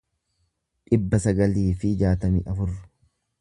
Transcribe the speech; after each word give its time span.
dhibba 0.93 1.19
sagalii 1.25 1.67
fi 1.83 1.93
jaatamii 2.01 2.43
afur 2.55 2.73